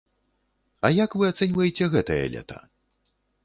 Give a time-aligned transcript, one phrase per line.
[0.87, 2.61] А як вы ацэньваеце гэтае лета?